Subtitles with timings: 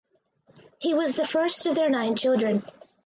[0.79, 2.63] He was the first of their nine children.